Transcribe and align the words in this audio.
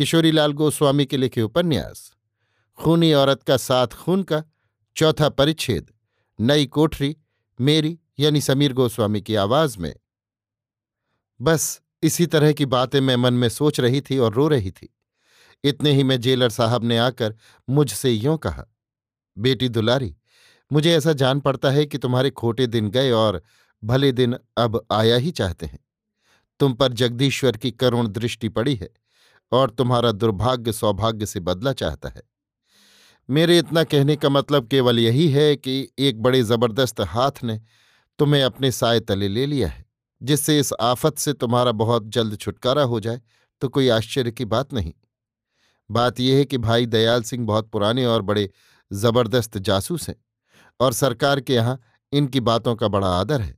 किशोरीलाल 0.00 0.52
गोस्वामी 0.52 1.06
के 1.06 1.16
लिखे 1.16 1.42
उपन्यास, 1.42 2.12
खूनी 2.78 3.12
औरत 3.12 3.42
का 3.42 3.56
साथ 3.56 3.86
खून 3.86 4.22
का 4.22 4.44
चौथा 4.96 5.28
परिच्छेद, 5.28 5.90
नई 6.40 6.66
कोठरी, 6.66 7.16
मेरी 7.60 7.98
यानी 8.18 8.40
समीर 8.40 8.72
गोस्वामी 8.72 9.20
की 9.20 9.34
आवाज़ 9.34 9.78
में। 9.78 9.96
बस 11.40 11.82
इसी 12.02 12.26
तरह 12.26 12.52
की 12.52 12.66
बातें 12.66 13.00
मैं 13.00 13.16
मन 13.16 13.34
में 13.34 13.48
सोच 13.48 13.80
रही 13.80 14.00
थी 14.00 14.18
और 14.18 14.34
रो 14.34 14.48
रही 14.48 14.70
थी। 14.70 14.96
इतने 15.64 15.92
ही 15.92 16.02
में 16.02 16.20
जेलर 16.20 16.48
साहब 16.48 16.84
ने 16.84 16.98
आकर 16.98 17.34
मुझसे 17.70 18.10
यों 18.10 18.38
कहा, 18.38 18.64
बेटी 19.38 19.68
दुलारी, 19.68 20.16
मुझे 20.72 20.96
ऐसा 20.96 21.12
जान 21.12 21.40
पड़ता 21.40 21.70
है 21.70 21.86
कि 21.86 21.98
तुम्हारे 21.98 22.30
खोटे 22.30 22.66
दिन 22.66 22.90
गए 22.90 23.10
और 23.10 23.42
भले 23.84 24.12
दिन 24.12 24.36
अब 24.56 24.86
आया 24.92 25.16
ही 25.16 25.30
चाहते 25.30 25.66
हैं। 25.66 25.80
तुम 26.60 26.74
पर 26.74 26.92
जगदीश्वर 26.92 27.56
की 27.56 27.70
करुण 27.70 28.08
दृष्टि 28.08 28.48
पड़ी 28.48 28.74
है। 28.74 28.90
और 29.52 29.70
तुम्हारा 29.70 30.12
दुर्भाग्य 30.12 30.72
सौभाग्य 30.72 31.26
से 31.26 31.40
बदला 31.40 31.72
चाहता 31.74 32.08
है। 32.08 32.22
मेरे 33.28 33.58
इतना 33.58 33.84
कहने 33.84 34.16
का 34.16 34.28
मतलब 34.28 34.66
केवल 34.68 34.98
यही 34.98 35.28
है 35.28 35.54
कि 35.56 35.88
एक 36.00 36.22
बड़े 36.22 36.42
ज़बरदस्त 36.42 37.00
हाथ 37.02 37.42
ने 37.44 37.60
तुम्हें 38.18 38.42
अपने 38.42 38.70
साय 38.70 39.00
तले 39.00 39.28
ले 39.28 39.46
लिया 39.46 39.68
है, 39.68 39.84
जिससे 40.20 40.58
इस 40.60 40.72
आफत 40.80 41.18
से 41.18 41.32
तुम्हारा 41.34 41.72
बहुत 41.74 42.08
जल्द 42.08 42.36
छुटकारा 42.38 42.82
हो 42.84 43.00
जाए 43.00 43.20
तो 43.62 43.68
कोई 43.68 43.88
आश्चर्य 43.90 44.30
की 44.32 44.44
बात 44.46 44.72
नहीं। 44.72 44.92
बात 45.90 46.20
यह 46.20 46.36
है 46.36 46.44
कि 46.44 46.58
भाई 46.58 46.86
दयाल 46.88 47.22
सिंह 47.22 47.46
बहुत 47.46 47.70
पुराने 47.70 48.04
और 48.06 48.22
बड़े 48.22 48.48
ज़बरदस्त 48.90 49.58
जासूस 49.60 50.08
हैं 50.08 50.16
और 50.80 50.92
सरकार 50.92 51.40
के 51.40 51.54
यहाँ 51.54 51.78
इनकी 52.12 52.40
बातों 52.42 52.74
का 52.76 52.88
बड़ा 52.88 53.08
आदर 53.10 53.40
है। 53.40 53.56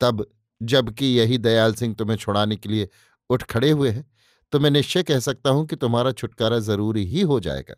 तब 0.00 0.26
जबकि 0.60 1.06
यही 1.08 1.38
दयाल 1.38 1.74
सिंह 1.74 1.94
तुम्हें 1.94 2.16
छुड़ाने 2.16 2.56
के 2.56 2.68
लिए 2.68 2.88
उठ 3.30 3.42
खड़े 3.44 3.70
हुए 3.70 3.90
हैं 3.90 4.04
तो 4.52 4.60
मैं 4.60 4.70
निश्चय 4.70 5.02
कह 5.02 5.18
सकता 5.20 5.50
हूँ 5.50 5.66
कि 5.66 5.76
तुम्हारा 5.76 6.12
छुटकारा 6.12 6.58
ज़रूरी 6.60 7.04
ही 7.06 7.20
हो 7.22 7.38
जाएगा। 7.40 7.74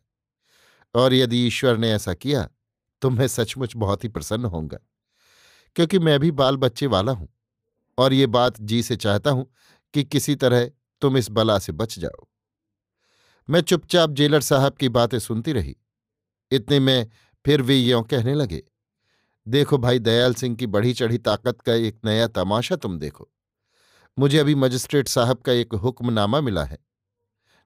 और 0.94 1.14
यदि 1.14 1.47
ईश्वर 1.47 1.77
ने 1.78 1.92
ऐसा 1.92 2.14
किया 2.16 2.48
तो 3.02 3.10
मैं 3.10 3.27
सचमुच 3.28 3.77
बहुत 3.77 4.05
ही 4.05 4.08
प्रसन्न 4.10 4.44
होऊँगा, 4.47 4.78
क्योंकि 5.77 5.98
मैं 5.98 6.19
भी 6.20 6.30
बाल 6.33 6.56
बच्चे 6.58 6.86
वाला 6.88 7.12
हूँ 7.12 7.28
और 7.98 8.12
ये 8.12 8.26
बात 8.28 8.60
जी 8.62 8.82
से 8.82 8.97
चाहता 8.98 9.31
हूँ 9.31 9.47
कि 9.94 10.04
किसी 10.04 10.34
तरह 10.37 10.70
तुम 11.03 11.16
इस 11.16 11.31
बला 11.31 11.59
से 11.59 11.72
बच 11.75 11.98
जाओ। 11.98 12.26
मैं 13.48 13.60
चुपचाप 13.62 14.10
जेलर 14.12 14.41
साहब 14.43 14.75
की 14.75 14.88
बातें 14.91 15.19
सुनती 15.19 15.53
रही। 15.53 15.76
इतने 16.50 16.78
में 16.81 17.10
फिर 17.44 17.62
वे 17.62 17.76
यों 17.76 18.03
कहने 18.04 18.34
लगे, 18.34 18.62
देखो 19.47 19.78
भाई, 19.78 19.98
दयाल 19.98 20.34
सिंह 20.34 20.56
की 20.56 20.66
बढ़ी 20.69 20.93
चढ़ी 20.94 21.19
ताकत 21.20 21.60
का 21.60 21.75
एक 21.75 21.98
नया 22.04 22.26
तमाशा 22.28 22.76
तुम 22.76 22.98
देखो। 22.98 23.31
मुझे 24.19 24.39
अभी 24.39 24.55
मजिस्ट्रेट 24.56 25.09
साहब 25.09 25.39
का 25.39 25.53
एक 25.55 25.75
हुक्मनामा 25.75 26.41
मिला 26.41 26.65
है, 26.65 26.79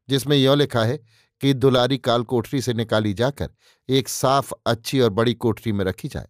जिसमें 0.08 0.36
यह 0.36 0.54
लिखा 0.54 0.82
है 0.84 0.98
कि 1.40 1.52
दुलारी 1.54 1.98
काल 1.98 2.22
कोठरी 2.24 2.60
से 2.62 2.72
निकाली 2.74 3.12
जाकर 3.14 3.48
एक 3.88 4.08
साफ़, 4.08 4.52
अच्छी 4.66 5.00
और 5.00 5.10
बड़ी 5.10 5.34
कोठरी 5.34 5.72
में 5.72 5.84
रखी 5.84 6.08
जाए। 6.08 6.28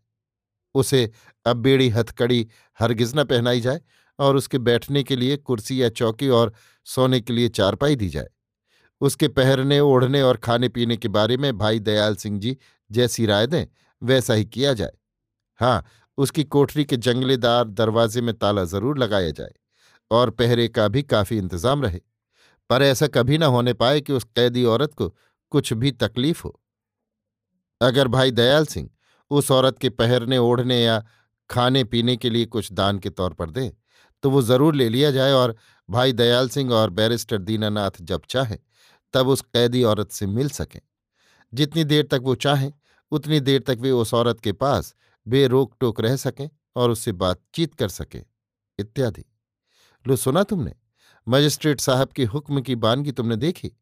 उसे 0.75 1.10
अब 1.47 1.56
बेड़ी 1.56 1.88
हथकड़ी 1.88 2.47
हरगिज 2.78 3.12
न 3.16 3.25
पहनाई 3.25 3.60
जाए 3.60 3.81
और 4.19 4.37
उसके 4.37 4.59
बैठने 4.60 5.03
के 5.03 5.16
लिए 5.16 5.37
कुर्सी 5.38 5.81
या 5.83 5.88
चौकी 5.91 6.28
और 6.31 6.53
सोने 6.87 7.21
के 7.21 7.33
लिए 7.33 7.49
चारपाई 7.50 7.97
दी 7.97 8.09
जाए। 8.09 8.28
उसके 9.00 9.28
पहरने, 9.28 9.81
ओढ़ने 9.81 10.22
और 10.22 10.37
खाने 10.37 10.69
पीने 10.69 10.97
के 10.97 11.09
बारे 11.09 11.37
में 11.37 11.56
भाई 11.59 11.81
दयाल 11.81 12.16
सिंह 12.16 12.39
जी 12.41 12.56
जैसी 12.91 13.27
राय 13.27 13.47
दें, 13.47 13.66
वैसा 14.03 14.34
ही 14.34 14.44
किया 14.44 14.72
जाए। 14.75 14.93
हाँ 15.60 15.84
उसकी 16.19 16.44
कोठरी 16.44 16.84
के 16.84 16.97
जंगलेदार 16.99 17.65
दरवाजे 17.66 18.21
में 18.21 18.34
ताला 18.34 18.65
ज़रूर 18.66 18.99
लगाया 18.99 19.31
जाए। 19.33 19.53
और 20.12 20.30
पहरे 20.32 20.66
का 20.68 20.86
भी 20.88 21.02
काफ़ी 21.04 21.36
इंतज़ाम 21.38 21.82
रहे। 21.82 22.00
पर 22.70 22.82
ऐसा 22.82 23.06
कभी 23.08 23.38
न 23.38 23.42
होने 23.44 23.72
पाए 23.74 24.00
कि 24.00 24.12
उस 24.12 24.24
कैदी 24.36 24.64
औरत 24.66 24.94
को 24.94 25.08
कुछ 25.52 25.72
भी 25.74 25.90
तकलीफ़ 25.92 26.42
हो। 26.44 26.58
अगर 27.80 28.08
भाई 28.08 28.30
दयाल 28.32 28.66
सिंह 28.66 28.88
उस 29.30 29.50
औरत 29.50 29.78
के 29.78 29.88
पहरने, 29.90 30.38
ओढ़ने 30.38 30.82
या 30.82 31.04
खाने, 31.50 31.84
पीने 31.84 32.16
के 32.16 32.30
लिए 32.30 32.46
कुछ 32.46 32.72
दान 32.72 32.98
के 32.98 33.10
तौर 33.10 33.32
पर 33.34 33.50
दें 33.50 33.70
तो 34.24 34.30
वो 34.30 34.40
ज़रूर 34.42 34.74
ले 34.74 34.88
लिया 34.88 35.10
जाए 35.10 35.32
और 35.32 35.54
भाई 35.88 36.12
दयाल 36.12 36.48
सिंह 36.48 36.72
और 36.72 36.90
बैरिस्टर 36.90 37.38
दीनानाथ 37.38 38.00
जब 38.02 38.22
चाहें, 38.28 38.58
तब 39.14 39.28
उस 39.28 39.40
कैदी 39.44 39.82
औरत 39.84 40.10
से 40.10 40.26
मिल 40.28 40.48
सकें। 40.50 40.80
जितनी 41.52 41.84
देर 41.84 42.06
तक 42.06 42.20
वो 42.22 42.34
चाहें, 42.36 42.72
उतनी 43.12 43.40
देर 43.40 43.62
तक 43.62 43.78
वे 43.80 43.90
उस 43.92 44.14
औरत 44.14 44.40
के 44.40 44.52
पास 44.54 44.94
बेरोक 45.26 45.74
टोक 45.80 46.00
रह 46.00 46.16
सकें 46.16 46.48
और 46.76 46.90
उससे 46.90 47.12
बातचीत 47.14 47.74
कर 47.74 47.88
सकें, 47.90 48.22
इत्यादि। 48.78 49.24
लो 50.04 50.16
सुना 50.16 50.42
तुमने, 50.42 50.74
मजिस्ट्रेट 51.26 51.80
साहब 51.80 52.08
के 52.08 52.24
हुक्म 52.24 52.60
की 52.60 52.74
बानगी 52.76 53.12
तुमने 53.12 53.36
देखी? 53.36 53.72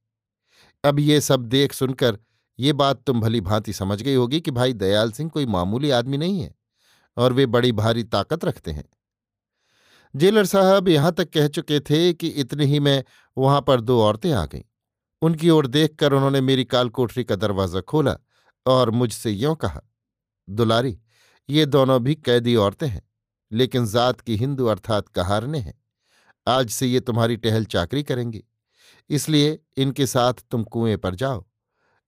अब 0.84 0.98
ये 0.98 1.20
सब 1.20 1.44
देख 1.46 1.72
सुनकर 1.72 2.18
ये 2.58 2.72
बात 2.72 3.02
तुम 3.02 3.20
भली 3.20 3.40
भांति 3.40 3.72
समझ 3.72 4.00
गई 4.02 4.14
होगी 4.14 4.40
कि 4.40 4.50
भाई 4.50 4.72
दयाल 4.72 5.12
सिंह 5.12 5.30
कोई 5.30 5.46
मामूली 5.46 5.90
आदमी 5.90 6.18
नहीं 6.18 6.40
है 6.40 6.54
और 7.16 7.32
वे 7.32 7.46
बड़ी 7.46 7.72
भारी 7.72 8.02
ताकत 8.04 8.44
रखते 8.44 8.70
हैं। 8.70 8.84
जेलर 10.14 10.44
साहब 10.44 10.88
यहाँ 10.88 11.12
तक 11.12 11.30
कह 11.30 11.48
चुके 11.48 11.80
थे 11.80 12.12
कि 12.12 12.28
इतने 12.28 12.64
ही 12.64 12.80
में 12.80 13.04
वहाँ 13.36 13.60
पर 13.60 13.80
दो 13.80 14.00
औरतें 14.02 14.32
आ 14.32 14.44
गईं। 14.46 14.62
उनकी 15.22 15.50
ओर 15.50 15.66
देखकर 15.66 16.12
उन्होंने 16.12 16.40
मेरी 16.40 16.64
काल 16.64 16.88
कोठरी 16.88 17.24
का 17.24 17.36
दरवाज़ा 17.36 17.80
खोला 17.80 18.16
और 18.66 18.90
मुझसे 18.90 19.30
यों 19.30 19.54
कहा, 19.54 19.80
दुलारी, 20.48 20.98
ये 21.48 21.66
दोनों 21.66 22.02
भी 22.02 22.14
कैदी 22.14 22.56
औरतें 22.56 22.86
हैं, 22.88 23.02
लेकिन 23.52 23.86
जात 23.86 24.20
की 24.20 24.36
हिंदू 24.36 24.66
अर्थात 24.66 25.08
कहारने 25.08 25.58
हैं। 25.58 25.74
आज 26.46 26.70
से 26.70 26.86
ये 26.86 27.00
तुम्हारी 27.00 27.36
टहल 27.36 27.64
चाकरी 27.64 28.02
करेंगी। 28.02 28.42
इसलिए 29.10 29.58
इनके 29.76 30.06
साथ 30.06 30.34
तुम 30.50 30.64
कुएँ 30.64 30.96
पर 30.96 31.14
जाओ। 31.14 31.44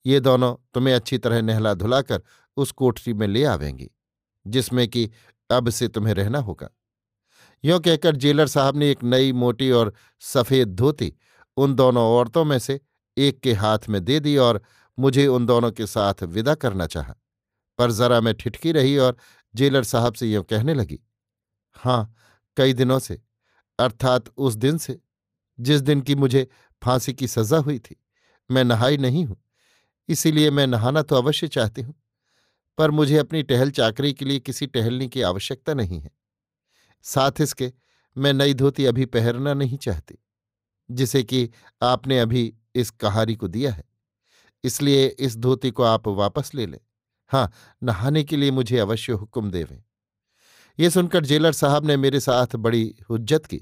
ये 0.07 0.21
दोनों 0.21 0.55
तुम्हें 0.75 0.95
अच्छी 0.95 1.19
तरह 1.19 1.43
नहला 1.43 1.75
धुलाकर 1.75 2.23
उस 2.57 2.71
कोठरी 2.73 3.13
में 3.15 3.27
ले 3.29 3.45
आवेंगी, 3.45 3.91
जिसमें 4.47 4.87
कि 4.89 5.11
अब 5.51 5.69
से 5.71 5.89
तुम्हें 5.89 6.15
रहना 6.15 6.39
होगा। 6.39 6.69
यों 7.65 7.81
कहकर 7.81 8.17
जेलर 8.17 8.47
साहब 8.47 8.77
ने 8.77 8.91
एक 8.91 9.03
नई 9.05 9.33
मोटी 9.33 9.71
और 9.71 9.93
सफ़ेद 10.21 10.69
धोती 10.69 11.13
उन 11.57 11.75
दोनों 11.75 12.05
औरतों 12.09 12.45
में 12.45 12.59
से 12.59 12.81
एक 13.17 13.41
के 13.41 13.53
हाथ 13.53 13.89
में 13.89 14.05
दे 14.05 14.21
दी 14.21 14.37
और 14.37 14.63
मुझे 14.99 15.27
उन 15.27 15.47
दोनों 15.47 15.71
के 15.71 15.87
साथ 15.87 16.23
विदा 16.23 16.55
करना 16.55 16.87
चाहा। 16.87 17.15
पर 17.79 17.91
जरा 17.91 18.21
मैं 18.21 18.35
ठिठकी 18.35 18.73
रही 18.73 18.97
और 18.99 19.17
जेलर 19.55 19.85
साहब 19.85 20.15
से 20.15 20.27
यों 20.27 20.43
कहने 20.43 20.75
लगी 20.75 20.99
हाँ 21.77 22.15
कई 22.57 22.73
दिनों 22.73 22.99
से 22.99 23.21
अर्थात 23.79 24.29
उस 24.37 24.55
दिन 24.55 24.79
से, 24.79 24.99
जिस 25.59 25.81
दिन 25.81 26.01
की 26.01 26.15
मुझे 26.15 26.47
फांसी 26.83 27.13
की 27.13 27.29
सजा 27.29 27.59
हुई 27.59 27.79
थी, 27.79 27.97
मैं 28.51 28.65
नहाई 28.65 28.97
नहीं 28.97 29.25
हूँ, 29.25 29.37
इसीलिए 30.09 30.51
मैं 30.51 30.67
नहाना 30.67 31.03
तो 31.03 31.17
अवश्य 31.17 31.49
चाहती 31.49 31.83
हूँ, 31.83 31.95
पर 32.79 32.91
मुझे 32.91 33.17
अपनी 33.19 33.43
टहल 33.43 33.71
चाकरी 33.71 34.13
के 34.13 34.25
लिए 34.25 34.39
किसी 34.41 34.67
टहलने 34.67 35.09
की 35.09 35.23
आवश्यकता 35.23 35.75
नहीं 35.75 36.01
है। 36.01 36.11
साथ 37.05 37.41
इसके, 37.41 37.73
मैं 38.17 38.33
नई 38.33 38.55
धोती 38.55 38.85
अभी 38.87 39.05
पहनना 39.07 39.55
नहीं 39.55 39.77
चाहती, 39.79 40.19
जिसे 40.91 41.23
कि 41.23 41.49
आपने 41.83 42.19
अभी 42.19 42.53
इस 42.75 42.91
कहारी 42.93 43.35
को 43.37 43.49
दिया 43.49 43.73
है, 43.73 43.85
इसलिए 44.65 45.07
इस 45.07 45.37
धोती 45.37 45.71
को 45.71 45.83
आप 45.83 46.09
वापस 46.09 46.55
ले 46.55 46.67
लें। 46.67 46.79
हाँ 47.31 47.51
नहाने 47.83 48.23
के 48.25 48.37
लिए 48.37 48.51
मुझे 48.51 48.79
अवश्य 48.79 49.13
हुक्म 49.13 49.51
देवें। 49.51 49.83
ये 50.79 50.91
सुनकर 50.91 51.25
जेलर 51.25 51.53
साहब 51.53 51.87
ने 51.87 51.97
मेरे 51.97 52.21
साथ 52.21 52.57
बड़ी 52.57 52.95
हुज्जत 53.11 53.47
की। 53.47 53.57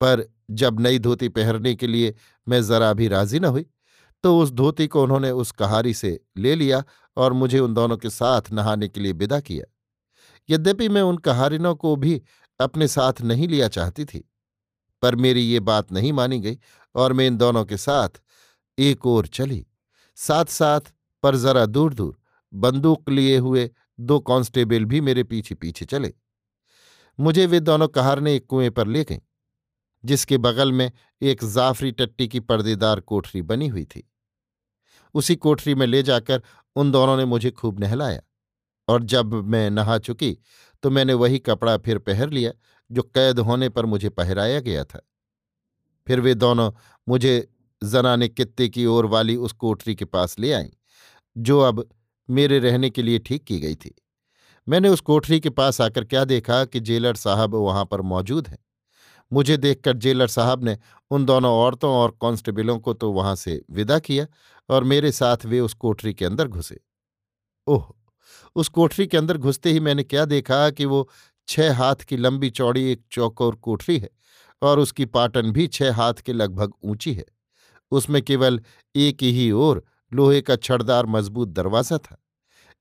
पर 0.00 0.24
जब 0.50 0.80
नई 0.80 0.98
धोती 0.98 1.28
पहनने 1.28 1.74
के 1.74 1.86
लिए 1.86 2.14
मैं 2.46 2.62
जरा 2.62 2.92
भी 2.92 3.08
राज़ी 3.08 3.40
न 3.40 3.44
हुई 3.44 3.66
तो 4.24 4.38
उस 4.38 4.50
धोती 4.52 4.86
को 4.86 5.02
उन्होंने 5.02 5.30
उस 5.30 5.50
कहारी 5.52 5.92
से 5.94 6.18
ले 6.36 6.54
लिया 6.54 6.82
और 7.16 7.32
मुझे 7.32 7.58
उन 7.58 7.74
दोनों 7.74 7.96
के 7.96 8.10
साथ 8.10 8.50
नहाने 8.52 8.88
के 8.88 9.00
लिए 9.00 9.12
विदा 9.12 9.40
किया। 9.40 9.64
यद्यपि 10.48 10.88
मैं 10.88 11.02
उन 11.02 11.16
कहारिनों 11.18 11.74
को 11.74 11.94
भी 11.96 12.20
अपने 12.60 12.88
साथ 12.88 13.20
नहीं 13.22 13.48
लिया 13.48 13.68
चाहती 13.68 14.04
थी, 14.04 14.24
पर 15.02 15.16
मेरी 15.16 15.42
ये 15.42 15.60
बात 15.60 15.92
नहीं 15.92 16.12
मानी 16.12 16.38
गई 16.40 16.58
और 16.94 17.12
मैं 17.12 17.26
इन 17.26 17.36
दोनों 17.36 17.64
के 17.64 17.76
साथ 17.76 18.20
एक 18.78 19.06
ओर 19.06 19.26
चली। 19.28 19.64
साथ 20.18 20.44
साथ 20.44 20.92
पर 21.22 21.36
जरा 21.36 21.66
दूर 21.66 21.94
दूर 21.94 22.16
बंदूक 22.52 23.10
लिए 23.10 23.38
हुए 23.38 23.70
दो 24.00 24.18
कांस्टेबल 24.22 24.84
भी 24.84 25.00
मेरे 25.00 25.24
पीछे 25.24 25.54
पीछे 25.54 25.84
चले। 25.84 26.12
मुझे 27.18 27.46
वे 27.46 27.60
दोनों 27.60 27.88
कहारने 27.88 28.34
एक 28.36 28.46
कुएँ 28.46 28.70
पर 28.70 28.86
ले 28.86 29.04
गईं, 29.04 29.20
जिसके 30.04 30.38
बगल 30.38 30.72
में 30.72 30.90
एक 31.22 31.44
जाफरी 31.44 31.92
टट्टी 31.92 32.28
की 32.28 32.40
पर्देदार 32.40 33.00
कोठरी 33.00 33.42
बनी 33.42 33.68
हुई 33.68 33.84
थी। 33.84 34.08
उसी 35.14 35.36
कोठरी 35.36 35.74
में 35.74 35.86
ले 35.86 36.02
जाकर 36.02 36.42
उन 36.76 36.90
दोनों 36.90 37.16
ने 37.16 37.24
मुझे 37.24 37.50
खूब 37.50 37.80
नहलाया, 37.80 38.20
और 38.88 39.02
जब 39.02 39.34
मैं 39.34 39.70
नहा 39.70 39.98
चुकी 39.98 40.36
तो 40.82 40.90
मैंने 40.90 41.14
वही 41.14 41.38
कपड़ा 41.38 41.76
फिर 41.78 41.98
पहर 41.98 42.30
लिया, 42.30 42.52
जो 42.90 43.02
कैद 43.04 43.38
होने 43.38 43.68
पर 43.68 43.86
मुझे 43.86 44.08
पहराया 44.08 44.60
गया 44.60 44.84
था। 44.84 45.00
फिर 46.06 46.20
वे 46.20 46.34
दोनों 46.34 46.70
मुझे 47.06 47.48
जनाने 47.82 48.28
कित्ते 48.28 48.68
की 48.68 48.86
ओर 48.86 49.06
वाली 49.06 49.36
उस 49.36 49.52
कोठरी 49.52 49.94
के 49.94 50.04
पास 50.04 50.38
ले 50.38 50.52
आईं, 50.52 50.70
जो 51.36 51.60
अब 51.60 51.88
मेरे 52.28 52.58
रहने 52.58 52.90
के 52.90 53.02
लिए 53.02 53.18
ठीक 53.18 53.44
की 53.44 53.58
गई 53.60 53.74
थी। 53.74 53.94
मैंने 54.66 54.88
उस 54.88 55.00
कोठरी 55.00 55.40
के 55.40 55.50
पास 55.50 55.80
आकर 55.80 56.04
क्या 56.04 56.24
देखा 56.24 56.64
कि 56.64 56.80
जेलर 56.80 57.14
साहब 57.14 57.54
वहाँ 57.54 57.84
पर 57.84 58.00
मौजूद 58.02 58.48
हैं। 58.48 58.58
मुझे 59.32 59.56
देखकर 59.56 59.96
जेलर 59.96 60.26
साहब 60.26 60.64
ने 60.64 60.76
उन 61.10 61.24
दोनों 61.24 61.52
औरतों 61.52 61.90
और 61.90 62.16
कांस्टेबलों 62.22 62.78
को 62.78 62.92
तो 62.94 63.10
वहाँ 63.12 63.34
से 63.36 63.60
विदा 63.70 63.98
किया 63.98 64.26
और 64.68 64.84
मेरे 64.84 65.12
साथ 65.12 65.46
वे 65.46 65.60
उस 65.60 65.74
कोठरी 65.74 66.14
के 66.14 66.24
अंदर 66.24 66.48
घुसे। 66.48 66.80
ओह! 67.66 67.84
उस 68.56 68.68
कोठरी 68.68 69.06
के 69.06 69.16
अंदर 69.16 69.36
घुसते 69.36 69.70
ही 69.70 69.80
मैंने 69.80 70.02
क्या 70.02 70.24
देखा 70.24 70.68
कि 70.70 70.84
वो 70.84 71.08
छह 71.48 71.74
हाथ 71.76 72.04
की 72.08 72.16
लंबी 72.16 72.50
चौड़ी 72.50 72.90
एक 72.92 73.02
चौकोर 73.12 73.54
कोठरी 73.54 73.98
है 73.98 74.10
और 74.62 74.78
उसकी 74.78 75.04
पाटन 75.04 75.50
भी 75.52 75.66
छह 75.66 75.94
हाथ 75.94 76.14
के 76.14 76.32
लगभग 76.32 76.72
ऊँची 76.84 77.14
है। 77.14 77.24
उसमें 77.92 78.22
केवल 78.22 78.60
एक 78.94 79.22
ही 79.22 79.50
ओर 79.50 79.84
लोहे 80.12 80.40
का 80.40 80.56
छड़दार 80.56 81.06
मज़बूत 81.06 81.48
दरवाज़ा 81.48 81.98
था। 81.98 82.16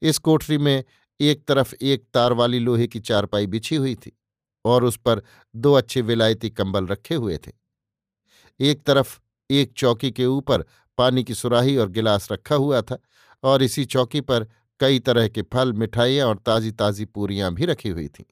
इस 0.02 0.18
कोठरी 0.18 0.58
में 0.58 0.84
एक 1.22 1.46
तरफ़ 1.48 1.74
एक 1.82 2.06
तार 2.14 2.34
वाली 2.34 2.60
लोहे 2.60 2.88
की 2.88 3.00
चारपाई 3.00 3.48
बिछी 3.48 3.76
हुई 3.76 3.96
थी 3.96 4.18
और 4.66 4.84
उस 4.84 4.98
पर 4.98 5.22
दो 5.56 5.74
अच्छे 5.74 6.02
विलायती 6.02 6.50
कंबल 6.50 6.88
रखे 6.88 7.16
हुए 7.16 7.38
थे। 7.38 7.52
एक 8.60 8.84
तरफ़ 8.84 9.20
एक 9.50 9.74
चौकी 9.78 10.12
के 10.12 10.26
ऊपर 10.26 10.66
पानी 10.98 11.24
की 11.24 11.34
सुराही 11.34 11.78
और 11.78 11.90
गिलास 11.90 12.32
रखा 12.32 12.56
हुआ 12.56 12.82
था 12.82 12.98
और 13.44 13.64
इसी 13.64 13.86
चौकी 13.86 14.22
पर 14.22 14.48
कई 14.80 15.00
तरह 15.00 15.28
के 15.28 15.42
फल, 15.42 15.74
मिठाइयाँ 15.74 16.28
और 16.28 16.38
ताज़ी 16.38 16.72
ताज़ी 16.72 17.06
पूरियाँ 17.06 17.54
भी 17.54 17.66
रखी 17.66 17.90
हुई 17.90 18.08
थीं। 18.08 18.24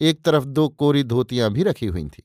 एक 0.00 0.22
तरफ़ 0.22 0.44
दो 0.44 0.68
कोरी 0.68 1.02
धोतियाँ 1.04 1.50
भी 1.50 1.62
रखी 1.62 1.86
हुई 1.86 2.04
थीं। 2.04 2.22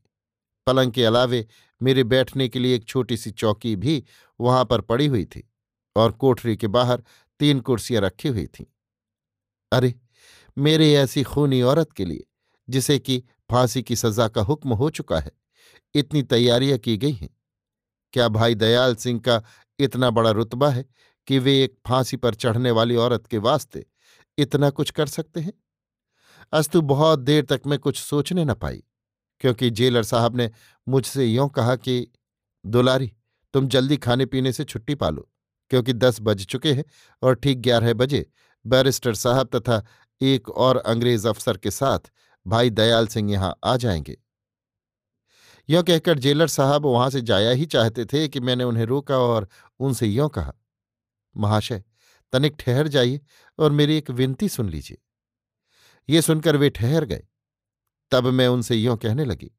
पलंग 0.67 0.91
के 0.91 1.05
अलावे 1.05 1.45
मेरे 1.81 2.03
बैठने 2.03 2.47
के 2.49 2.59
लिए 2.59 2.75
एक 2.75 2.85
छोटी 2.85 3.17
सी 3.17 3.31
चौकी 3.31 3.75
भी 3.75 4.03
वहाँ 4.41 4.65
पर 4.65 4.81
पड़ी 4.81 5.07
हुई 5.07 5.25
थी 5.25 5.47
और 5.95 6.11
कोठरी 6.11 6.57
के 6.57 6.67
बाहर 6.67 7.03
तीन 7.39 7.59
कुर्सियाँ 7.59 8.01
रखी 8.01 8.29
हुई 8.29 8.45
थीं। 8.47 8.65
अरे, 9.71 9.93
मेरे 10.57 10.93
ऐसी 10.93 11.23
खूनी 11.23 11.61
औरत 11.61 11.91
के 11.91 12.05
लिए, 12.05 12.23
जिसे 12.67 12.97
कि 12.99 13.23
फांसी 13.51 13.81
की 13.83 13.95
सजा 13.95 14.27
का 14.27 14.41
हुक्म 14.41 14.73
हो 14.73 14.89
चुका 14.89 15.19
है, 15.19 15.31
इतनी 15.95 16.23
तैयारियाँ 16.23 16.77
की 16.77 16.97
गई 16.97 17.11
हैं। 17.11 17.29
क्या 18.13 18.27
भाई 18.29 18.55
दयाल 18.55 18.95
सिंह 18.95 19.19
का 19.19 19.41
इतना 19.79 20.09
बड़ा 20.09 20.31
रुतबा 20.31 20.69
है 20.69 20.85
कि 21.27 21.39
वे 21.39 21.63
एक 21.63 21.75
फांसी 21.87 22.17
पर 22.17 22.35
चढ़ने 22.35 22.71
वाली 22.71 22.95
औरत 22.95 23.27
के 23.27 23.37
वास्ते 23.37 23.85
इतना 24.37 24.69
कुछ 24.69 24.91
कर 24.91 25.07
सकते 25.07 25.39
हैं? 25.39 25.53
अस्तु, 26.53 26.81
बहुत 26.81 27.19
देर 27.19 27.45
तक 27.45 27.61
मैं 27.67 27.79
कुछ 27.79 27.99
सोचने 28.01 28.45
न 28.45 28.53
पाई, 28.53 28.83
क्योंकि 29.41 29.69
जेलर 29.69 30.03
साहब 30.03 30.37
ने 30.37 30.49
मुझसे 30.87 31.25
यों 31.25 31.47
कहा 31.49 31.75
कि, 31.75 32.07
दुलारी, 32.65 33.11
तुम 33.53 33.67
जल्दी 33.67 33.97
खाने 33.97 34.25
पीने 34.25 34.51
से 34.53 34.63
छुट्टी 34.63 34.95
पालो 34.95 35.29
क्योंकि 35.71 35.93
दस 35.93 36.17
बज 36.21 36.45
चुके 36.45 36.73
हैं 36.73 36.83
और 37.21 37.35
ठीक 37.35 37.61
ग्यारह 37.61 37.93
बजे 37.93 38.25
बैरिस्टर 38.67 39.15
साहब 39.15 39.49
तथा 39.55 39.83
एक 40.21 40.49
और 40.49 40.77
अंग्रेज़ 40.77 41.27
अफसर 41.27 41.57
के 41.57 41.71
साथ, 41.71 41.99
भाई 42.45 42.69
दयाल 42.69 43.07
सिंह 43.07 43.31
यहाँ 43.31 43.55
आ 43.63 43.75
जाएँगे। 43.77 44.17
यों 45.69 45.83
कहकर 45.83 46.19
जेलर 46.19 46.47
साहब 46.47 46.85
वहाँ 46.85 47.09
से 47.09 47.21
जाया 47.21 47.51
ही 47.51 47.65
चाहते 47.65 48.05
थे 48.05 48.27
कि 48.27 48.39
मैंने 48.39 48.63
उन्हें 48.63 48.85
रोका 48.85 49.17
और 49.17 49.47
उनसे 49.79 50.07
यों 50.07 50.29
कहा, 50.29 50.53
महाशय, 51.35 51.83
तनिक 52.33 52.55
ठहर 52.59 52.87
जाइए 52.87 53.19
और 53.59 53.71
मेरी 53.71 53.97
एक 53.97 54.09
विनती 54.11 54.49
सुन 54.49 54.69
लीजिए। 54.69 54.97
ये 56.09 56.21
सुनकर 56.21 56.55
वे 56.55 56.69
ठहर 56.69 57.05
गए। 57.05 57.23
तब 58.11 58.25
मैं 58.25 58.47
उनसे 58.47 58.75
यों 58.75 58.97
कहने 58.97 59.25
लगी, 59.25 59.51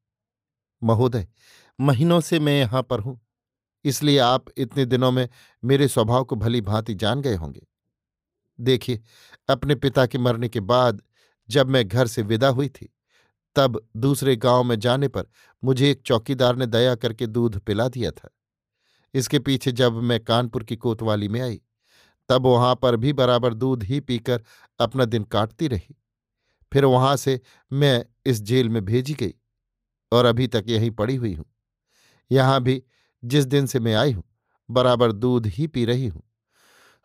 महोदय, 0.81 1.27
महीनों 1.79 2.19
से 2.21 2.39
मैं 2.39 2.59
यहाँ 2.59 2.83
पर 2.83 2.99
हूँ, 2.99 3.19
इसलिए 3.85 4.17
आप 4.19 4.45
इतने 4.57 4.85
दिनों 4.85 5.11
में 5.11 5.27
मेरे 5.63 5.87
स्वभाव 5.87 6.23
को 6.23 6.35
भली 6.35 6.61
भांति 6.61 6.93
जान 6.95 7.21
गए 7.21 7.35
होंगे। 7.35 7.65
देखिए, 8.59 9.03
अपने 9.49 9.75
पिता 9.75 10.05
के 10.05 10.17
मरने 10.17 10.49
के 10.49 10.59
बाद 10.59 11.01
जब 11.49 11.69
मैं 11.69 11.87
घर 11.87 12.07
से 12.07 12.21
विदा 12.21 12.47
हुई 12.47 12.69
थी, 12.69 12.89
तब 13.55 13.81
दूसरे 13.97 14.35
गाँव 14.35 14.63
में 14.63 14.79
जाने 14.79 15.07
पर 15.07 15.25
मुझे 15.63 15.91
एक 15.91 16.01
चौकीदार 16.01 16.55
ने 16.55 16.65
दया 16.65 16.95
करके 16.95 17.27
दूध 17.27 17.59
पिला 17.59 17.87
दिया 17.87 18.11
था। 18.11 18.29
इसके 19.13 19.39
पीछे 19.39 19.71
जब 19.71 19.93
मैं 19.93 20.19
कानपुर 20.19 20.63
की 20.63 20.75
कोतवाली 20.75 21.27
में 21.27 21.41
आई, 21.41 21.61
तब 22.29 22.45
वहाँ 22.45 22.75
पर 22.75 22.95
भी 22.95 23.13
बराबर 23.13 23.53
दूध 23.53 23.83
ही 23.83 23.99
पीकर 23.99 24.43
अपना 24.79 25.05
दिन 25.05 25.23
काटती 25.23 25.67
रही। 25.67 25.95
फिर 26.71 26.85
वहाँ 26.85 27.15
से 27.17 27.39
मैं 27.73 28.05
इस 28.25 28.41
जेल 28.41 28.69
में 28.69 28.85
भेजी 28.85 29.13
गई 29.13 29.33
और 30.11 30.25
अभी 30.25 30.47
तक 30.47 30.65
यहीं 30.67 30.91
पड़ी 30.91 31.15
हुई 31.15 31.33
हूँ। 31.33 31.45
यहाँ 32.31 32.61
भी 32.61 32.83
जिस 33.23 33.45
दिन 33.45 33.65
से 33.65 33.79
मैं 33.79 33.95
आई 33.95 34.11
हूँ, 34.11 34.23
बराबर 34.69 35.11
दूध 35.11 35.47
ही 35.47 35.67
पी 35.67 35.85
रही 35.85 36.07
हूँ। 36.07 36.23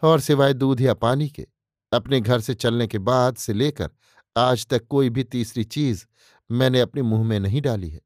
और 0.02 0.20
सिवाय 0.20 0.54
दूध 0.54 0.80
या 0.80 0.94
पानी 0.94 1.28
के। 1.28 1.46
अपने 1.92 2.20
घर 2.20 2.40
से 2.40 2.54
चलने 2.54 2.86
के 2.86 2.98
बाद 3.00 3.36
से 3.36 3.52
लेकर 3.52 3.90
आज 4.36 4.66
तक 4.66 4.86
कोई 4.86 5.10
भी 5.10 5.24
तीसरी 5.24 5.64
चीज़ 5.64 6.04
मैंने 6.50 6.80
अपने 6.80 7.02
मुँह 7.02 7.24
में 7.24 7.38
नहीं 7.40 7.60
डाली 7.62 7.90
है। 7.90 8.00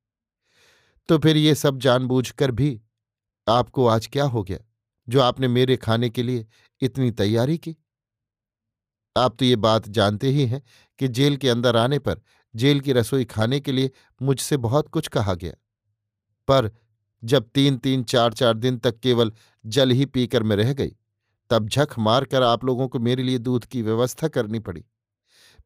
तो 1.09 1.19
फिर 1.19 1.37
ये 1.37 1.55
सब 1.55 1.79
जानबूझकर 1.79 2.51
भी 2.51 2.81
आपको 3.47 3.87
आज 3.87 4.07
क्या 4.07 4.25
हो 4.25 4.43
गया, 4.43 4.59
जो 5.09 5.21
आपने 5.21 5.49
मेरे 5.49 5.77
खाने 5.77 6.11
के 6.11 6.23
लिए 6.23 6.47
इतनी 6.83 7.11
तैयारी 7.11 7.59
की? 7.59 7.77
आप 9.17 9.37
तो 9.39 9.45
ये 9.45 9.57
बात 9.57 9.89
जानते 9.89 10.29
ही 10.29 10.47
हैं 10.47 10.63
कि 10.99 11.09
जेल 11.09 11.37
के 11.37 11.49
अंदर 11.49 11.77
आने 11.77 11.99
पर 11.99 12.21
जेल 12.55 12.81
की 12.81 12.93
रसोई 12.93 13.25
खाने 13.25 13.61
के 13.61 13.73
लिए 13.73 13.91
मुझसे 14.21 14.57
बहुत 14.57 14.89
कुछ 14.89 15.09
कहा 15.09 15.35
गया। 15.35 15.53
पर 16.49 16.71
जब 17.23 17.49
तीन 17.55 17.77
तीन 17.79 18.03
चार 18.05 18.33
चार 18.33 18.55
दिन 18.55 18.79
तक 18.79 18.99
केवल 19.01 19.33
जल 19.65 19.91
ही 19.91 20.07
पीकर 20.07 20.43
मैं 20.43 20.57
रह 20.57 20.73
गई 20.73 20.93
तब 21.51 21.69
झक 21.69 21.99
मारकर 21.99 22.43
आप 22.43 22.65
लोगों 22.65 22.89
को 22.89 22.99
मेरे 22.99 23.23
लिए 23.23 23.39
दूध 23.39 23.65
की 23.65 23.83
व्यवस्था 23.83 24.29
करनी 24.29 24.59
पड़ी। 24.59 24.85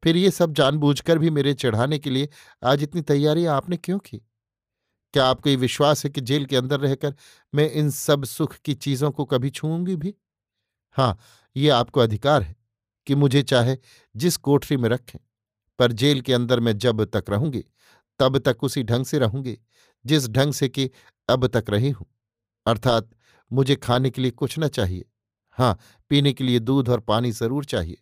फिर 0.02 0.16
ये 0.16 0.30
सब 0.30 0.52
जानबूझकर 0.52 1.18
भी 1.18 1.30
मेरे 1.30 1.54
चढ़ाने 1.54 1.98
के 1.98 2.10
लिए 2.10 2.28
आज 2.64 2.82
इतनी 2.82 3.02
तैयारियाँ 3.02 3.56
आपने 3.56 3.76
क्यों 3.76 3.98
की? 3.98 4.18
क्या 5.14 5.24
आपको 5.26 5.50
ये 5.50 5.56
विश्वास 5.56 6.04
है 6.04 6.10
कि 6.10 6.20
जेल 6.20 6.44
के 6.46 6.56
अंदर 6.56 6.80
रहकर 6.80 7.14
मैं 7.52 7.70
इन 7.70 7.90
सब 7.90 8.24
सुख 8.24 8.56
की 8.56 8.74
चीज़ों 8.74 9.10
को 9.10 9.24
कभी 9.24 9.50
छूँगी 9.50 9.96
भी? 9.96 10.14
हाँ 10.96 11.18
ये 11.56 11.68
आपको 11.68 12.00
अधिकार 12.00 12.42
है 12.42 12.54
कि 13.06 13.14
मुझे 13.14 13.42
चाहे 13.42 13.76
जिस 14.14 14.36
कोठरी 14.36 14.76
में 14.76 14.88
रखें, 14.88 15.18
पर 15.78 15.92
जेल 15.92 16.20
के 16.20 16.32
अंदर 16.32 16.60
मैं 16.60 16.76
जब 16.78 17.04
तक 17.04 17.30
रहूँगी, 17.30 17.64
तब 18.20 18.38
तक 18.38 18.64
उसी 18.64 18.82
ढंग 18.82 19.04
से 19.04 19.18
रहूँगी, 19.18 19.58
जिस 20.04 20.28
ढंग 20.28 20.52
से 20.52 20.68
कि 20.68 20.90
अब 21.28 21.46
तक 21.46 21.70
रही 21.70 21.90
हूँ। 21.90 22.06
अर्थात 22.66 23.10
मुझे 23.50 23.76
खाने 23.76 24.10
के 24.10 24.22
लिए 24.22 24.30
कुछ 24.30 24.58
न 24.58 24.68
चाहिए। 24.68 25.04
हाँ 25.58 25.78
पीने 26.10 26.32
के 26.32 26.44
लिए 26.44 26.58
दूध 26.60 26.88
और 26.88 27.00
पानी 27.02 27.30
ज़रूर 27.32 27.64
चाहिए। 27.64 27.96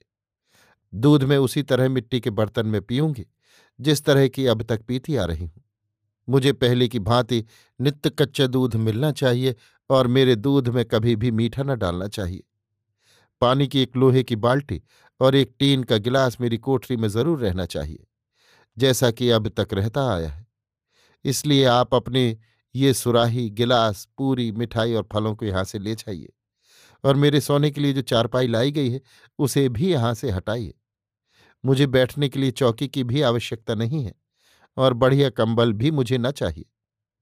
दूध 0.93 1.25
में 1.25 1.37
उसी 1.39 1.63
तरह 1.63 1.89
मिट्टी 1.89 2.21
के 2.21 2.31
बर्तन 2.33 2.67
में 2.67 2.81
पीऊँगी, 2.83 3.27
जिस 3.79 4.05
तरह 4.05 4.29
की 4.29 4.47
अब 4.47 4.63
तक 4.65 4.83
पीती 4.83 5.17
आ 5.17 5.25
रही 5.25 5.45
हूँ। 5.45 5.63
मुझे 6.29 6.53
पहले 6.55 6.89
की 6.89 6.99
भांति 7.01 7.45
नित्य 7.81 8.11
कच्चा 8.11 8.47
दूध 8.47 8.75
मिलना 8.77 9.11
चाहिए 9.13 9.55
और 9.91 10.07
मेरे 10.09 10.35
दूध 10.37 10.69
में 10.69 10.85
कभी 10.85 11.15
भी 11.17 11.31
मीठा 11.31 11.63
न 11.63 11.77
डालना 11.79 12.09
चाहिए। 12.09 12.43
पानी 13.43 13.67
की 13.69 13.83
एक 13.83 13.97
लोहे 13.97 14.23
की 14.23 14.37
बाल्टी 14.39 14.81
और 15.21 15.35
एक 15.37 15.55
टीन 15.59 15.83
का 15.83 15.97
गिलास 15.99 16.41
मेरी 16.41 16.57
कोठरी 16.59 16.97
में 16.97 17.09
ज़रूर 17.09 17.39
रहना 17.41 17.67
चाहिए, 17.67 18.07
जैसा 18.77 19.11
कि 19.11 19.31
अब 19.31 19.49
तक 19.51 19.75
रहता 19.75 20.09
आया 20.09 20.29
है। 20.29 20.47
इसलिए 21.25 21.65
आप 21.67 21.95
अपने 21.95 22.37
ये 22.75 22.93
सुराही 22.95 23.49
गिलास, 23.51 24.07
पूरी 24.19 24.51
मिठाई 24.53 24.95
और 24.95 25.09
फलों 25.13 25.35
को 25.35 25.47
यहाँ 25.47 25.65
से 25.65 25.79
ले 25.79 25.95
जाइए। 25.95 26.29
और 27.05 27.17
मेरे 27.17 27.41
सोने 27.41 27.71
के 27.71 27.81
लिए 27.81 27.93
जो 27.93 28.03
चारपाई 28.03 28.47
लाई 28.47 28.71
गई 28.71 28.91
है, 28.91 29.01
उसे 29.39 29.69
भी 29.69 29.91
यहाँ 29.93 30.15
से 30.15 30.31
हटाइए। 30.31 30.75
मुझे 31.65 31.87
बैठने 31.87 32.29
के 32.29 32.39
लिए 32.39 32.51
चौकी 32.51 32.89
की 32.89 33.05
भी 33.05 33.23
आवश्यकता 33.23 33.75
नहीं 33.75 34.05
है 34.05 34.15
और 34.77 34.95
बढ़िया 34.95 35.31
कंबल 35.31 35.73
भी 35.73 35.91
मुझे 35.91 36.19
न 36.19 36.31
चाहिए। 36.31 36.65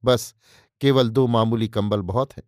बस 0.04 0.35
केवल 0.80 1.08
दो 1.08 1.26
मामूली 1.26 1.68
कंबल 1.68 2.00
बहुत 2.02 2.37
हैं, 2.37 2.44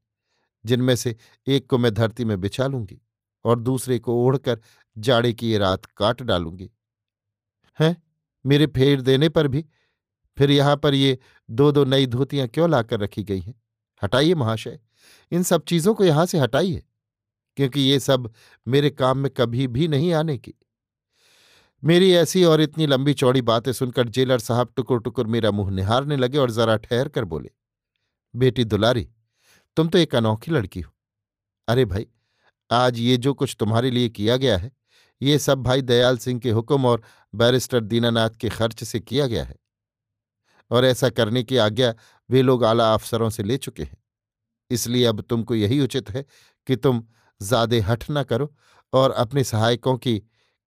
जिनमें 0.64 0.94
से 0.96 1.16
एक 1.46 1.68
को 1.70 1.78
मैं 1.78 1.92
धरती 1.94 2.25
में 2.25 2.40
बिछा 2.40 2.66
लूँगी 2.66 3.00
और 3.44 3.60
दूसरे 3.60 3.99
को 3.99 4.14
ओढ़कर 4.25 4.60
जाड़े 4.96 5.32
की 5.32 5.50
ये 5.50 5.58
रात 5.58 5.84
काट 5.87 6.22
डालूँगी। 6.22 6.70
हैं? 7.78 7.96
मेरे 8.44 8.66
फेर 8.66 9.00
देने 9.00 9.28
पर 9.28 9.49
भी? 9.49 9.64
फिर 10.38 10.50
यहाँ 10.50 10.76
पर 10.76 10.94
ये 10.94 11.18
दो 11.49 11.70
दो 11.72 11.84
नई 11.84 12.06
धोतियाँ 12.06 12.46
क्यों 12.49 12.70
लाकर 12.70 13.00
रखी 13.00 13.22
गई 13.22 13.40
हैं? 13.40 13.54
हटाइए 14.02 14.34
महाशय, 14.34 14.78
इन 15.32 15.42
सब 15.42 15.64
चीज़ों 15.64 15.94
को 15.94 16.04
यहाँ 16.04 16.26
से 16.26 16.38
हटाइए। 16.38 16.82
क्योंकि 17.57 17.80
ये 17.80 18.00
सब 18.00 18.33
मेरे 18.66 18.90
काम 18.90 19.19
में 19.19 19.30
कभी 19.30 19.66
भी 19.66 19.88
नहीं 19.88 20.12
आने 20.12 20.38
की। 20.38 20.54
मेरी 21.83 22.12
ऐसी 22.12 22.45
और 22.45 22.61
इतनी 22.61 22.87
लंबी 22.87 23.14
चौड़ी 23.14 23.42
बातें 23.42 23.73
सुनकर 23.73 24.09
जेलर 24.09 24.38
साहब 24.38 24.73
टुकुर 24.76 25.00
टुकुर 25.00 25.26
मेरा 25.26 25.50
मुँह 25.50 25.71
निहारने 25.71 26.16
लगे 26.16 26.38
और 26.38 26.50
जरा 26.50 26.76
ठहर 26.76 27.09
कर 27.09 27.25
बोले, 27.25 27.50
बेटी 28.35 28.64
दुलारी, 28.64 29.09
तुम 29.76 29.88
तो 29.88 29.99
एक 29.99 30.14
अनोखी 30.14 30.50
लड़की 30.50 30.80
हो। 30.80 30.92
अरे 31.69 31.85
भाई, 31.85 32.07
आज 32.71 32.99
ये 32.99 33.16
जो 33.16 33.35
कुछ 33.35 33.57
तुम्हारे 33.59 33.90
लिए 33.90 34.09
किया 34.09 34.37
गया 34.37 34.57
है, 34.59 34.73
ये 35.23 35.38
सब 35.38 35.62
भाई 35.62 35.83
दयाल 35.83 36.19
सिंह 36.19 36.40
के 36.40 36.50
हुक्म 36.50 36.87
और 36.87 37.02
बैरिस्टर 37.35 37.80
दीनानाथ 37.80 38.30
के 38.30 38.49
खर्च 38.49 38.85
से 38.85 39.00
किया 39.00 39.26
गया 39.26 39.45
है। 39.45 39.57
और 40.71 40.85
ऐसा 40.85 41.09
करने 41.11 41.42
की 41.42 41.57
आज्ञा 41.57 41.95
वे 42.30 42.42
लोग 42.42 42.64
आला 42.64 42.95
अफसरों 42.95 43.30
से 43.30 43.42
ले 43.42 43.57
चुके 43.57 43.83
हैं। 43.83 43.97
इसलिए 44.71 45.04
अब 45.04 45.21
तुमको 45.21 45.54
यही 45.54 45.80
उचित 45.80 46.11
है 46.11 46.25
कि 46.66 46.76
तुम 46.76 47.07
ज़्यादा 47.40 47.85
हठ 47.85 48.04
न 48.11 48.23
करो 48.23 48.52
और 48.92 49.11
अपने 49.12 49.44
सहायकों 49.44 49.97
की 49.99 50.18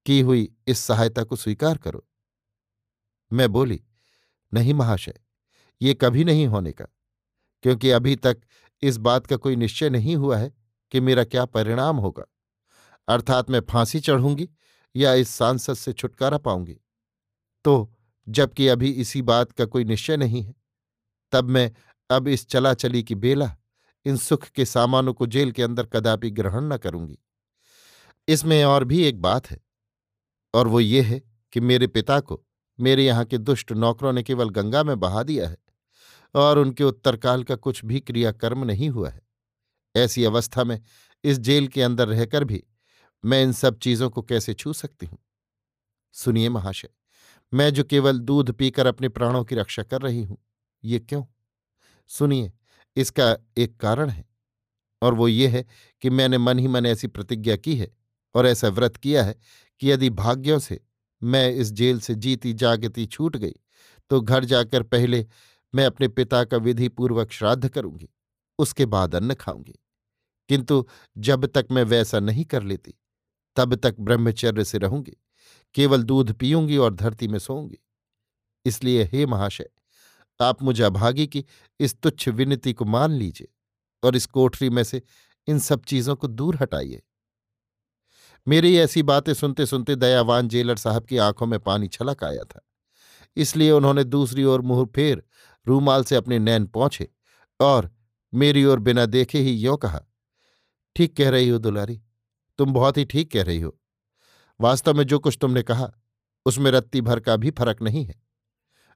की 0.06 0.20
हुई 0.22 0.50
इस 0.68 0.80
सहायता 0.80 1.24
को 1.24 1.36
स्वीकार 1.36 1.77
करो। 1.77 2.03
मैं 3.32 3.51
बोली, 3.51 3.80
नहीं 4.51 4.74
महाशय, 4.74 5.13
ये 5.82 5.94
कभी 5.94 6.24
नहीं 6.24 6.48
होने 6.48 6.72
का, 6.72 6.86
क्योंकि 7.63 7.89
अभी 7.92 8.15
तक 8.15 8.42
इस 8.84 8.98
बात 9.00 9.27
का 9.27 9.36
कोई 9.36 9.56
निश्चय 9.56 9.89
नहीं 9.89 10.15
हुआ 10.15 10.38
है 10.38 10.51
कि 10.92 11.00
मेरा 11.00 11.24
क्या 11.24 11.46
परिणाम 11.46 11.98
होगा। 11.98 12.24
अर्थात 13.08 13.50
मैं 13.50 13.62
फांसी 13.62 14.00
चढ़ूँगी 14.00 14.50
या 14.96 15.13
इस 15.13 15.30
सांसद 15.30 15.74
से 15.74 15.94
छुटकारा 15.94 16.38
पाऊँगी। 16.38 16.80
तो 17.65 17.94
जबकि 18.27 18.68
अभी 18.68 18.89
इसी 18.92 19.22
बात 19.22 19.51
का 19.51 19.65
कोई 19.65 19.84
निश्चय 19.84 20.18
नहीं 20.18 20.44
है, 20.44 20.53
तब 21.34 21.50
मैं 21.50 21.72
अब 22.10 22.27
इस 22.27 22.48
चला 22.48 22.74
चली 22.74 23.03
की 23.03 23.15
बेला 23.15 23.56
इन 24.05 24.17
सुख 24.17 24.48
के 24.48 24.65
सामानों 24.65 25.13
को 25.13 25.25
जेल 25.25 25.51
के 25.51 25.63
अंदर 25.63 25.86
कदापि 25.86 26.29
ग्रहण 26.31 26.63
न 26.63 26.77
करूँगी। 26.77 27.17
इसमें 28.27 28.63
और 28.63 28.83
भी 28.83 29.03
एक 29.03 29.22
बात 29.22 29.50
है, 29.51 29.60
और 30.53 30.67
वो 30.67 30.79
ये 30.79 31.01
है 31.01 31.22
कि 31.53 31.60
मेरे 31.60 31.88
पिता 31.88 32.19
को 32.19 32.43
मेरे 32.79 33.05
यहाँ 33.05 33.25
के 33.25 33.38
दुष्ट 33.38 33.72
नौकरों 33.72 34.13
ने 34.13 34.24
केवल 34.24 34.50
गंगा 34.50 34.83
में 34.83 35.00
बहा 35.00 35.24
दिया 35.24 35.48
है, 35.50 35.57
और 36.36 36.60
उनके 36.60 36.83
उत्तरकाल 36.83 37.43
का 37.43 37.55
कुछ 37.55 37.83
भी 37.86 38.00
क्रियाकर्म 38.00 38.63
नहीं 38.63 38.89
हुआ 38.89 39.10
है। 39.10 39.22
ऐसी 39.95 40.24
अवस्था 40.25 40.63
में 40.63 40.79
इस 41.24 41.39
जेल 41.39 41.67
के 41.67 41.81
अंदर 41.81 42.07
रहकर 42.07 42.43
भी 42.43 42.63
मैं 43.24 43.41
इन 43.43 43.51
सब 43.51 43.77
चीज़ों 43.79 44.10
को 44.10 44.22
कैसे 44.22 44.53
छू 44.53 44.74
सकती 44.74 45.05
हूँ? 45.05 45.17
सुनिए 46.15 46.50
महाशय, 46.50 46.89
मैं 47.53 47.69
जो 47.74 47.83
केवल 47.83 48.19
दूध 48.19 48.51
पीकर 48.51 48.88
अपने 48.88 49.10
प्राणों 49.10 49.43
की 49.43 49.55
रक्षा 49.55 49.83
कर 49.83 50.01
रही 50.01 50.24
हूँ, 50.24 50.38
ये 50.83 51.00
क्यों? 51.00 51.24
सुनिए 52.10 52.51
इसका 52.96 53.38
एक 53.58 53.78
कारण 53.78 54.10
है 54.10 54.26
और 55.02 55.14
वो 55.14 55.28
ये 55.28 55.48
है 55.48 55.66
कि 56.02 56.10
मैंने 56.10 56.38
मन 56.38 56.60
ही 56.60 56.68
मन 56.68 56.86
ऐसी 56.86 57.08
प्रतिज्ञा 57.08 57.56
की 57.56 57.76
है 57.76 57.92
और 58.36 58.48
ऐसा 58.48 58.70
व्रत 58.70 58.98
किया 58.98 59.24
है 59.24 59.36
कि 59.80 59.92
यदि 59.92 60.10
भाग्यों 60.10 60.60
से 60.60 60.80
मैं 61.24 61.52
इस 61.52 61.72
जेल 61.72 62.00
से 62.00 62.16
जीती 62.16 62.54
जागती 62.54 63.06
छूट 63.06 63.38
गई 63.38 63.54
तो 64.10 64.22
घर 64.22 64.46
जाकर 64.46 64.84
पहले 64.84 65.26
मैं 65.76 65.86
अपने 65.86 66.08
पिता 66.08 66.44
का 66.44 66.58
विधि 66.58 66.90
पूर्वक 66.90 67.32
श्राद्ध 67.32 67.70
करूँगी, 67.70 68.10
उसके 68.60 68.86
बाद 68.86 69.16
अन्न 69.16 69.34
खाऊँगी। 69.34 69.80
किंतु 70.50 70.88
जब 71.18 71.46
तक 71.46 71.68
मैं 71.72 71.84
वैसा 71.84 72.20
नहीं 72.20 72.46
कर 72.46 72.64
लेती, 72.64 72.94
तब 73.56 73.76
तक 73.76 73.96
ब्रह्मचर्य 74.00 74.64
से 74.64 74.78
रहूँगी, 74.78 75.18
केवल 75.76 76.04
दूध 76.04 76.34
पीऊँगी 76.34 76.78
और 76.78 76.94
धरती 76.94 77.28
में 77.28 77.40
सोऊँगी। 77.40 77.80
इसलिए 78.66 79.04
हे 79.04 79.26
महाशय 79.26 79.70
आप 80.42 80.62
मुझे 80.63 80.84
अभागी 80.84 81.28
की 81.28 81.46
इस 81.80 81.96
तुच्छ 82.02 82.28
विनती 82.30 82.74
को 82.74 82.86
मान 82.86 83.12
लीजिए 83.12 83.48
और 84.04 84.16
इस 84.16 84.25
कोठरी 84.25 84.70
में 84.70 84.84
से 84.84 85.02
इन 85.48 85.60
सब 85.60 85.84
चीज़ों 85.84 86.16
को 86.16 86.28
दूर 86.28 86.58
हटाइए। 86.62 87.02
मेरी 88.48 88.78
ऐसी 88.78 89.04
बातें 89.04 89.34
सुनते 89.34 89.66
सुनते 89.66 89.96
दयावान 89.96 90.48
जेलर 90.48 90.78
साहब 90.78 91.06
की 91.06 91.18
आँखों 91.18 91.46
में 91.46 91.60
पानी 91.60 91.88
छलक 91.88 92.24
आया 92.24 92.44
था। 92.44 92.66
इसलिए 93.38 93.72
उन्होंने 93.72 94.04
दूसरी 94.04 94.44
ओर 94.44 94.62
मुँह 94.62 94.86
फेर 94.86 95.24
रूमाल 95.68 96.04
से 96.04 96.16
अपने 96.16 96.40
नैन 96.40 96.66
पहुँचे 96.66 97.10
और 97.60 97.92
मेरी 98.34 98.66
ओर 98.66 98.80
बिना 98.80 99.06
देखे 99.06 99.40
ही 99.40 99.52
यों 99.52 99.78
कहा, 99.78 100.02
ठीक 100.96 101.16
कह 101.18 101.30
रही 101.30 101.50
हो 101.50 101.58
दुलारी, 101.58 102.02
तुम 102.60 102.74
बहुत 102.74 102.98
ही 102.98 103.06
ठीक 103.06 103.32
कह 103.32 103.44
रही 103.44 103.62
हो। 103.62 103.78
वास्तव 104.60 104.94
में 104.94 105.04
जो 105.04 105.20
कुछ 105.20 105.38
तुमने 105.42 105.63
कहा, 105.63 105.92
उसमें 106.46 106.72
रत्ती 106.72 107.02
भर 107.02 107.20
का 107.20 107.36
भी 107.36 107.52
फ़र्क 107.52 107.82
नहीं 107.82 108.06
है। 108.06 108.16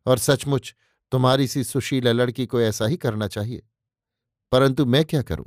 और 0.06 0.17
सचमुच 0.17 0.74
तुम्हारी 1.11 1.47
सी 1.47 1.63
सुशीला 1.63 2.11
लड़की 2.11 2.45
को 2.45 2.61
ऐसा 2.61 2.85
ही 2.85 2.97
करना 2.97 3.27
चाहिए। 3.27 3.63
परंतु 4.51 4.85
मैं 4.85 5.05
क्या 5.05 5.21
करूँ? 5.21 5.45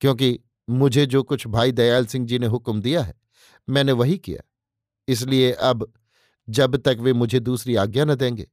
क्योंकि 0.00 0.38
मुझे 0.70 1.06
जो 1.06 1.22
कुछ 1.22 1.46
भाई 1.46 1.72
दयाल 1.72 2.06
सिंह 2.06 2.26
जी 2.26 2.38
ने 2.38 2.46
हुक्म 2.46 2.80
दिया 2.80 3.02
है, 3.02 3.14
मैंने 3.68 3.92
वही 3.92 4.18
किया। 4.18 4.42
इसलिए 5.08 5.52
अब 5.52 5.92
जब 6.48 6.76
तक 6.76 6.96
वे 7.00 7.12
मुझे 7.12 7.40
दूसरी 7.40 7.76
आज्ञा 7.76 8.04
न 8.04 8.14
देंगे, 8.14 8.48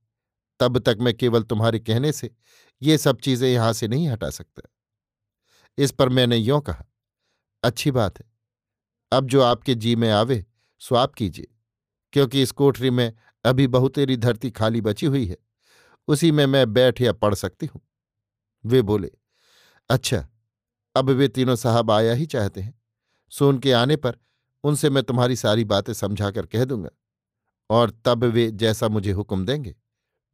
तब 0.60 0.80
तक 0.80 0.98
मैं 1.02 1.14
केवल 1.14 1.44
तुम्हारे 1.44 1.80
कहने 1.80 2.12
से 2.12 2.32
ये 2.82 2.98
सब 2.98 3.20
चीज़ें 3.20 3.50
यहाँ 3.50 3.74
से 3.74 3.88
नहीं 3.88 4.08
हटा 4.10 4.30
सकता। 4.30 4.70
इस 5.78 5.92
पर 5.92 6.10
मैंने 6.10 6.38
यों 6.38 6.62
कहा, 6.62 6.86
अच्छी 7.64 7.92
बात 7.92 8.20
है। 8.20 8.26
अब 9.12 9.28
जो 9.28 9.42
आपके 9.42 9.76
जी 9.76 9.96
में 9.96 10.10
आवे, 10.12 10.46
सो 10.80 10.96
आप 10.96 11.14
कीजिए, 11.14 11.48
क्योंकि 12.14 12.42
इस 12.42 12.52
कोठरी 12.52 12.90
में 12.90 13.14
अभी 13.46 13.68
बहुतेरी 13.68 14.18
धरती 14.18 14.52
खाली 14.52 14.82
बची 14.82 15.06
हुई 15.06 15.26
है। 15.26 15.38
उसी 16.10 16.32
में 16.32 16.46
मैं 16.46 16.74
बैठ 16.74 17.02
या 17.02 17.14
पढ़ 17.14 17.34
सकती 17.36 17.66
हूँ। 17.66 17.82
वे 18.66 18.82
बोले 18.82 19.12
अच्छा 19.90 20.28
अब 20.96 21.10
वे 21.10 21.28
तीनों 21.28 21.56
साहब 21.56 21.92
आया 21.92 22.14
ही 22.14 22.26
चाहते 22.26 22.62
हैं। 22.62 22.74
सो 23.32 23.50
उनके 23.50 23.72
आने 23.72 23.96
पर 23.96 24.18
उनसे 24.64 24.90
मैं 24.90 25.04
तुम्हारी 25.04 25.36
सारी 25.36 25.64
बातें 25.66 25.94
समझाकर 25.94 26.46
कह 26.46 26.66
दूँगा 26.66 26.90
और 27.70 27.92
तब 28.06 28.24
वे 28.24 28.50
जैसा 28.52 28.88
मुझे 28.88 29.12
हुक्म 29.12 29.46
देंगे, 29.46 29.76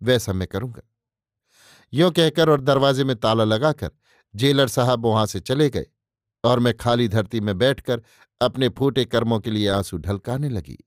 वैसा 0.01 0.33
मैं 0.33 0.47
करूँगा। 0.47 0.81
यो 1.93 2.11
कहकर 2.11 2.49
और 2.49 2.61
दरवाजे 2.61 3.03
में 3.03 3.15
ताला 3.15 3.43
लगाकर 3.43 3.91
जेलर 4.33 4.67
साहब 4.67 5.05
वहाँ 5.05 5.25
से 5.25 5.39
चले 5.39 5.69
गए 5.69 5.85
और 6.43 6.59
मैं 6.59 6.77
खाली 6.77 7.07
धरती 7.07 7.39
में 7.39 7.57
बैठकर 7.57 8.01
अपने 8.41 8.69
फूटे 8.69 9.05
कर्मों 9.05 9.39
के 9.39 9.51
लिए 9.51 9.67
आँसू 9.69 9.97
ढलकाने 9.97 10.49
लगी। 10.49 10.77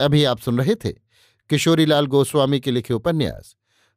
अभी 0.00 0.24
आप 0.24 0.38
सुन 0.38 0.58
रहे 0.58 0.74
थे 0.74 1.03
किशोरीलाल 1.50 2.06
गोस्वामी 2.06 2.60
के 2.60 2.70
लिखे 2.70 2.94
उपन्यास, 2.94 3.56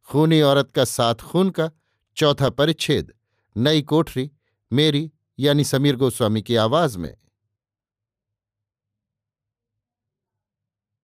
खूनी 0.09 0.41
औरत 0.41 0.71
का 0.71 0.83
साथ 0.83 1.15
खून 1.15 1.49
का, 1.49 1.71
चौथा 2.17 2.49
परिच्छेद, 2.49 3.13
नई 3.57 3.81
कोठरी, 3.81 4.31
मेरी, 4.73 5.11
यानी 5.39 5.63
समीर 5.63 5.95
गोस्वामी 5.95 6.41
की 6.41 6.55
आवाज़ 6.55 6.97
में। 6.97 7.17